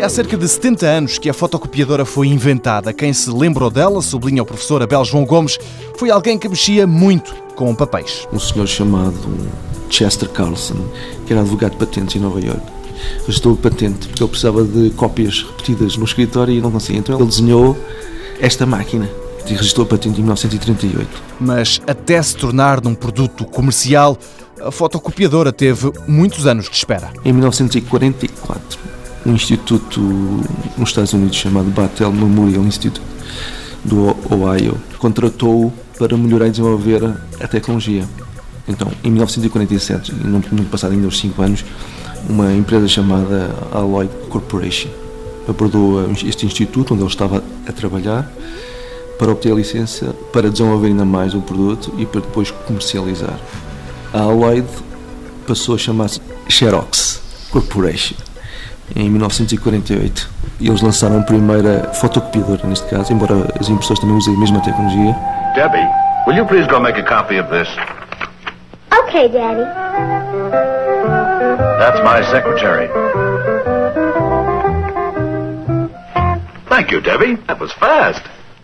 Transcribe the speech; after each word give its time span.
Foi 0.00 0.06
há 0.06 0.08
cerca 0.08 0.34
de 0.34 0.48
70 0.48 0.86
anos 0.86 1.18
que 1.18 1.28
a 1.28 1.34
fotocopiadora 1.34 2.06
foi 2.06 2.28
inventada. 2.28 2.90
Quem 2.90 3.12
se 3.12 3.28
lembrou 3.30 3.68
dela, 3.68 4.00
sublinha 4.00 4.42
o 4.42 4.46
professor 4.46 4.82
Abel 4.82 5.04
João 5.04 5.26
Gomes, 5.26 5.58
foi 5.98 6.08
alguém 6.08 6.38
que 6.38 6.48
mexia 6.48 6.86
muito 6.86 7.34
com 7.54 7.74
papéis. 7.74 8.26
Um 8.32 8.38
senhor 8.38 8.66
chamado 8.66 9.20
Chester 9.90 10.30
Carlson, 10.30 10.76
que 11.26 11.34
era 11.34 11.42
advogado 11.42 11.72
de 11.72 11.76
patentes 11.76 12.16
em 12.16 12.18
Nova 12.18 12.40
York, 12.40 12.62
registrou 13.26 13.52
a 13.52 13.56
patente 13.58 14.08
porque 14.08 14.22
ele 14.22 14.30
precisava 14.30 14.64
de 14.64 14.88
cópias 14.96 15.42
repetidas 15.42 15.98
no 15.98 16.06
escritório 16.06 16.54
e 16.54 16.62
não 16.62 16.70
conseguia. 16.70 17.00
Então 17.00 17.16
ele 17.16 17.26
desenhou 17.26 17.76
esta 18.40 18.64
máquina 18.64 19.06
e 19.46 19.52
registrou 19.52 19.84
a 19.84 19.88
patente 19.90 20.18
em 20.18 20.22
1938. 20.22 21.22
Mas 21.38 21.78
até 21.86 22.22
se 22.22 22.34
tornar 22.38 22.80
num 22.80 22.94
produto 22.94 23.44
comercial, 23.44 24.16
a 24.62 24.70
fotocopiadora 24.70 25.52
teve 25.52 25.92
muitos 26.08 26.46
anos 26.46 26.70
de 26.70 26.74
espera. 26.74 27.12
Em 27.22 27.34
1944, 27.34 28.89
um 29.26 29.34
instituto 29.34 30.00
nos 30.76 30.88
Estados 30.88 31.12
Unidos 31.12 31.36
chamado 31.36 31.70
Battelle 31.70 32.12
Memorial 32.12 32.64
Institute 32.64 33.02
do 33.84 34.16
Ohio 34.30 34.80
contratou 34.98 35.72
para 35.98 36.16
melhorar 36.16 36.46
e 36.46 36.50
desenvolver 36.50 37.02
a 37.40 37.48
tecnologia. 37.48 38.06
Então, 38.68 38.90
em 39.02 39.10
1947, 39.10 40.12
e 40.12 40.26
não 40.26 40.40
tinham 40.40 40.64
passado 40.64 40.92
ainda 40.92 41.08
os 41.08 41.18
5 41.18 41.42
anos, 41.42 41.64
uma 42.28 42.52
empresa 42.52 42.86
chamada 42.86 43.54
Alloy 43.72 44.08
Corporation 44.28 44.90
abordou 45.48 46.10
este 46.12 46.46
instituto 46.46 46.94
onde 46.94 47.02
ele 47.02 47.10
estava 47.10 47.42
a 47.66 47.72
trabalhar 47.72 48.30
para 49.18 49.32
obter 49.32 49.52
a 49.52 49.54
licença 49.54 50.14
para 50.32 50.50
desenvolver 50.50 50.88
ainda 50.88 51.04
mais 51.04 51.34
o 51.34 51.40
produto 51.40 51.92
e 51.98 52.06
para 52.06 52.20
depois 52.20 52.50
comercializar. 52.50 53.38
A 54.12 54.20
Alloyd 54.20 54.66
passou 55.46 55.74
a 55.74 55.78
chamar-se 55.78 56.20
Xerox 56.48 57.20
Corporation 57.50 58.29
em 58.94 59.08
1948. 59.10 60.28
E 60.60 60.68
eles 60.68 60.82
lançaram 60.82 61.20
a 61.20 61.22
primeira 61.22 61.92
fotocopiadora, 61.94 62.66
neste 62.66 62.88
caso, 62.88 63.12
embora 63.12 63.34
as 63.58 63.68
impressoras 63.68 63.98
também 64.00 64.16
usem 64.16 64.34
a 64.34 64.38
mesma 64.38 64.60
tecnologia. 64.60 65.16
Debbie, 65.54 65.88
will 66.26 66.36
you 66.36 66.46
please 66.46 66.66
go 66.68 66.80
make 66.80 67.00
a 67.00 67.04
copy 67.04 67.38
of 67.38 67.48
this? 67.50 67.68
Okay, 68.92 69.28
Daddy. 69.28 69.64
That's 71.78 72.00
my 72.04 72.22
secretary. 72.30 72.88
Thank 76.68 76.92
you, 76.92 77.00
Debbie. 77.00 77.36
That 77.46 77.58
was 77.58 77.72
fast. 77.72 78.22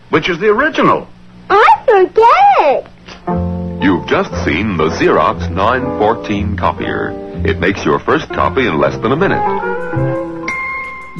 Which 0.09 0.29
is 0.29 0.39
the 0.39 0.47
original? 0.47 1.07
I 1.49 1.83
forget 1.85 2.25
it. 2.59 3.83
You've 3.83 4.07
just 4.07 4.31
seen 4.45 4.77
the 4.77 4.89
Xerox 4.89 5.49
914 5.51 6.55
copier. 6.57 7.11
It 7.45 7.59
makes 7.59 7.83
your 7.83 7.99
first 7.99 8.29
copy 8.29 8.67
in 8.67 8.79
less 8.79 8.97
than 9.01 9.11
a 9.11 9.15
minute. 9.15 9.76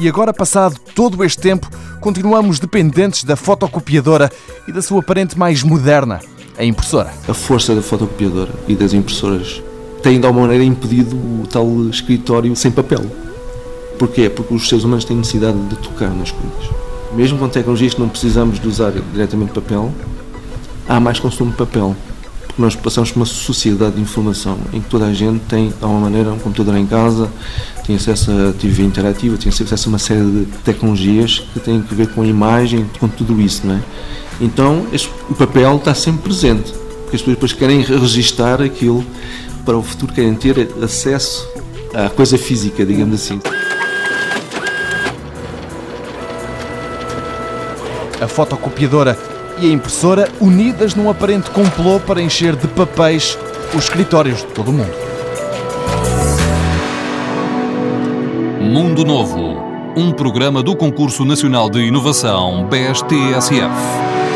E 0.00 0.08
agora, 0.08 0.32
passado 0.32 0.78
todo 0.94 1.24
este 1.24 1.40
tempo, 1.40 1.68
continuamos 2.00 2.60
dependentes 2.60 3.24
da 3.24 3.34
fotocopiadora 3.34 4.30
e 4.68 4.72
da 4.72 4.80
sua 4.80 5.00
aparente 5.00 5.36
mais 5.36 5.64
moderna, 5.64 6.20
a 6.56 6.64
impressora. 6.64 7.12
A 7.26 7.34
força 7.34 7.74
da 7.74 7.82
fotocopiadora 7.82 8.52
e 8.68 8.76
das 8.76 8.92
impressoras 8.92 9.60
tem 10.00 10.20
de 10.20 10.26
alguma 10.26 10.46
maneira 10.46 10.62
impedido 10.62 11.16
o 11.16 11.48
tal 11.50 11.66
escritório 11.90 12.54
sem 12.54 12.70
papel. 12.70 13.04
Porquê? 13.98 14.30
Porque 14.30 14.54
os 14.54 14.68
seres 14.68 14.84
humanos 14.84 15.04
têm 15.04 15.16
necessidade 15.16 15.58
de 15.66 15.74
tocar 15.74 16.10
nas 16.10 16.30
coisas. 16.30 16.70
Mesmo 17.12 17.36
com 17.36 17.48
tecnologias 17.48 17.94
que 17.94 18.00
não 18.00 18.08
precisamos 18.08 18.60
de 18.60 18.68
usar 18.68 18.92
diretamente 19.12 19.50
papel, 19.50 19.92
há 20.88 21.00
mais 21.00 21.18
consumo 21.18 21.50
de 21.50 21.56
papel. 21.56 21.96
Nós 22.58 22.74
passamos 22.74 23.12
por 23.12 23.20
uma 23.20 23.26
sociedade 23.26 23.94
de 23.94 24.02
informação 24.02 24.58
em 24.72 24.80
que 24.80 24.90
toda 24.90 25.06
a 25.06 25.14
gente 25.14 25.38
tem, 25.44 25.68
de 25.68 25.76
alguma 25.80 26.00
maneira, 26.00 26.32
um 26.32 26.38
computador 26.40 26.76
em 26.76 26.86
casa, 26.86 27.30
tem 27.86 27.94
acesso 27.94 28.32
a 28.32 28.52
TV 28.52 28.82
interativa, 28.82 29.36
tem 29.38 29.48
acesso 29.48 29.88
a 29.88 29.90
uma 29.90 29.98
série 29.98 30.24
de 30.24 30.46
tecnologias 30.64 31.38
que 31.38 31.60
têm 31.60 31.78
a 31.78 31.94
ver 31.94 32.08
com 32.08 32.22
a 32.22 32.26
imagem, 32.26 32.84
com 32.98 33.06
tudo 33.06 33.40
isso, 33.40 33.64
não 33.64 33.76
é? 33.76 33.82
Então, 34.40 34.88
este, 34.92 35.08
o 35.30 35.36
papel 35.36 35.76
está 35.76 35.94
sempre 35.94 36.22
presente, 36.22 36.72
porque 36.72 37.14
as 37.14 37.22
pessoas 37.22 37.36
depois 37.36 37.52
querem 37.52 37.80
registar 37.80 38.60
aquilo 38.60 39.06
para 39.64 39.76
o 39.76 39.82
futuro, 39.82 40.12
querem 40.12 40.34
ter 40.34 40.68
acesso 40.82 41.48
à 41.94 42.10
coisa 42.10 42.36
física, 42.36 42.84
digamos 42.84 43.14
assim. 43.14 43.40
A 48.20 48.26
fotocopiadora 48.26 49.16
e 49.60 49.66
a 49.66 49.72
impressora 49.72 50.28
unidas 50.40 50.94
num 50.94 51.10
aparente 51.10 51.50
complô 51.50 51.98
para 52.00 52.22
encher 52.22 52.54
de 52.56 52.66
papéis 52.68 53.38
os 53.74 53.84
escritórios 53.84 54.38
de 54.38 54.46
todo 54.46 54.68
o 54.68 54.72
mundo. 54.72 55.08
Mundo 58.60 59.04
Novo, 59.04 59.62
um 59.96 60.12
programa 60.12 60.62
do 60.62 60.76
Concurso 60.76 61.24
Nacional 61.24 61.70
de 61.70 61.80
Inovação 61.80 62.68
BSTSF. 62.68 64.27